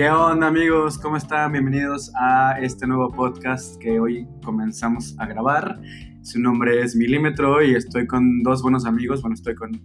[0.00, 0.96] ¿Qué onda amigos?
[0.96, 1.52] ¿Cómo están?
[1.52, 5.78] Bienvenidos a este nuevo podcast que hoy comenzamos a grabar.
[6.22, 9.20] Su nombre es Milímetro y estoy con dos buenos amigos.
[9.20, 9.78] Bueno, estoy con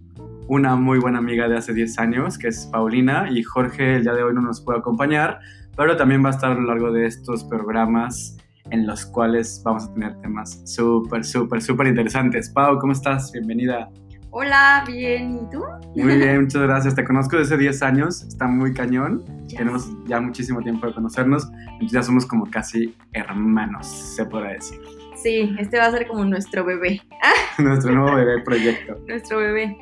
[0.48, 4.14] una muy buena amiga de hace 10 años, que es Paulina, y Jorge el día
[4.14, 5.38] de hoy no nos puede acompañar,
[5.76, 8.38] pero también va a estar a lo largo de estos programas
[8.70, 12.48] en los cuales vamos a tener temas súper, súper, súper interesantes.
[12.48, 13.32] Pau, ¿cómo estás?
[13.32, 13.90] Bienvenida.
[14.38, 15.64] Hola, bien, ¿y tú?
[15.94, 16.94] Muy bien, muchas gracias.
[16.94, 19.24] Te conozco desde 10 años, está muy cañón.
[19.48, 24.78] Tenemos ya muchísimo tiempo de conocernos, entonces ya somos como casi hermanos, se podrá decir.
[25.14, 27.00] Sí, este va a ser como nuestro bebé.
[27.58, 28.98] Nuestro nuevo bebé proyecto.
[29.08, 29.78] nuestro bebé.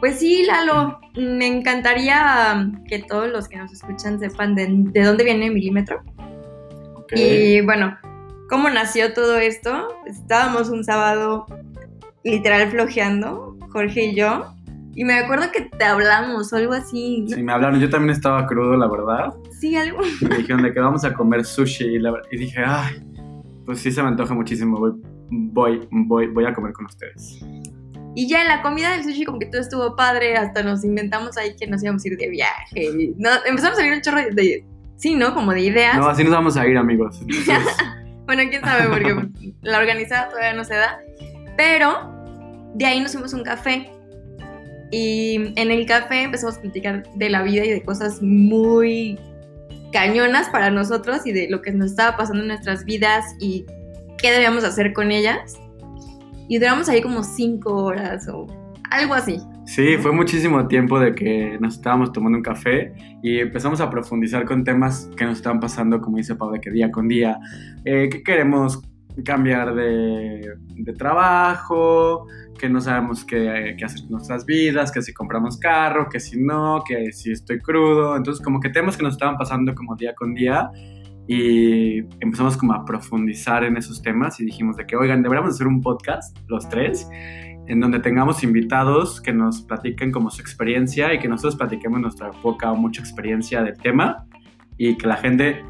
[0.00, 5.04] Pues sí, Lalo, me encantaría um, que todos los que nos escuchan sepan de, de
[5.04, 6.02] dónde viene Milímetro.
[7.14, 7.96] Y bueno,
[8.48, 9.86] ¿cómo nació todo esto?
[10.06, 11.46] Estábamos un sábado
[12.24, 14.54] literal flojeando, Jorge y yo,
[14.94, 17.24] y me acuerdo que te hablamos o algo así.
[17.28, 19.32] Sí, me hablaron, yo también estaba crudo, la verdad.
[19.58, 19.98] Sí, algo.
[20.28, 23.02] Me dijeron de que vamos a comer sushi y, la- y dije, ay,
[23.64, 24.92] pues sí se me antoja muchísimo, voy,
[25.30, 27.40] voy, voy, voy a comer con ustedes.
[28.14, 31.38] Y ya en la comida del sushi como que todo estuvo padre, hasta nos inventamos
[31.38, 32.84] ahí que nos íbamos a ir de viaje.
[32.84, 35.32] y no, empezamos a salir un chorro de, de- sí, ¿no?
[35.32, 35.96] Como de ideas.
[35.96, 37.18] No, así nos vamos a ir, amigos.
[37.22, 37.74] Entonces,
[38.26, 39.16] Bueno, quién sabe, porque
[39.62, 40.98] la organizada todavía no se da.
[41.56, 42.21] Pero
[42.74, 43.90] de ahí nos fuimos a un café.
[44.90, 49.18] Y en el café empezamos a platicar de la vida y de cosas muy
[49.92, 53.64] cañonas para nosotros y de lo que nos estaba pasando en nuestras vidas y
[54.18, 55.58] qué debíamos hacer con ellas.
[56.48, 58.46] Y duramos ahí como cinco horas o
[58.90, 59.38] algo así.
[59.64, 64.44] sí, fue muchísimo tiempo de que nos estábamos tomando un café y empezamos a profundizar
[64.44, 67.38] con temas que nos estaban pasando, como dice de que día con día,
[67.86, 68.82] eh, que queremos
[69.24, 72.26] cambiar de, de trabajo,
[72.58, 76.40] que no sabemos qué, qué hacer con nuestras vidas, que si compramos carro, que si
[76.40, 78.16] no, que si estoy crudo.
[78.16, 80.70] Entonces, como que temas que nos estaban pasando como día con día
[81.26, 85.66] y empezamos como a profundizar en esos temas y dijimos de que, oigan, deberíamos hacer
[85.66, 91.18] un podcast, los tres, en donde tengamos invitados que nos platiquen como su experiencia y
[91.18, 94.26] que nosotros platiquemos nuestra poca o mucha experiencia del tema
[94.76, 95.64] y que la gente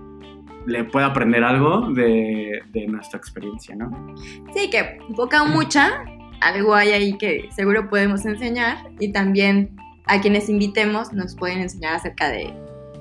[0.67, 4.15] le pueda aprender algo de, de nuestra experiencia, ¿no?
[4.55, 6.05] Sí, que poca o mucha,
[6.41, 11.95] algo hay ahí que seguro podemos enseñar y también a quienes invitemos nos pueden enseñar
[11.95, 12.53] acerca de,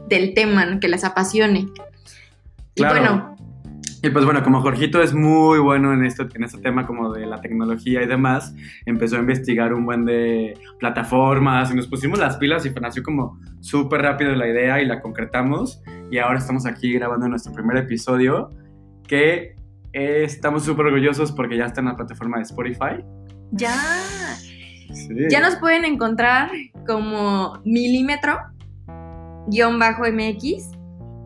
[0.07, 0.79] del tema ¿no?
[0.79, 1.67] que les apasione.
[2.75, 2.95] Claro.
[2.95, 3.35] Y bueno,
[4.03, 7.25] Y pues bueno, como Jorgito es muy bueno en, esto, en este tema como de
[7.25, 8.55] la tecnología y demás,
[8.85, 13.39] empezó a investigar un buen de plataformas y nos pusimos las pilas y nació como
[13.59, 18.49] súper rápido la idea y la concretamos y ahora estamos aquí grabando nuestro primer episodio
[19.07, 19.55] que
[19.93, 23.03] eh, estamos súper orgullosos porque ya está en la plataforma de Spotify.
[23.51, 23.73] ya,
[24.93, 25.15] Sí.
[25.29, 26.51] ya nos pueden encontrar
[26.85, 28.37] como milímetro
[29.47, 30.69] guion bajo MX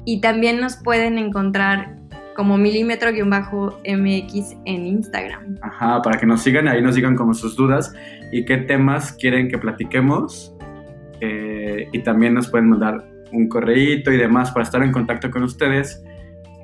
[0.06, 1.96] y también nos pueden encontrar
[2.36, 5.58] como milímetro guion bajo MX en Instagram.
[5.64, 7.92] Ajá, para que nos sigan, ahí nos digan como sus dudas
[8.32, 10.54] y qué temas quieren que platiquemos.
[11.22, 13.04] Eh, y también nos pueden mandar
[13.36, 16.02] un correíto y demás para estar en contacto con ustedes,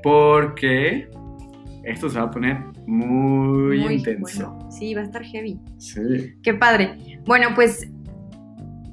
[0.04, 1.10] porque
[1.84, 4.52] esto se va a poner muy, intenso.
[4.52, 4.72] bueno.
[4.72, 5.60] Sí, va a estar heavy.
[5.78, 6.02] Sí.
[6.44, 6.98] Qué padre.
[7.26, 7.88] Bueno, pues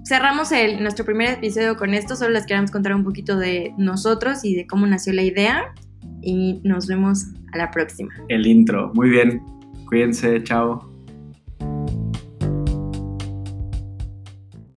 [0.06, 2.16] cerramos el, nuestro primer episodio con esto.
[2.16, 5.74] Solo les queremos contar un poquito de nosotros y de cómo nació la idea.
[6.22, 8.10] Y nos vemos a la próxima.
[8.28, 8.90] El intro.
[8.94, 9.42] Muy bien.
[9.86, 10.87] Cuídense, chao.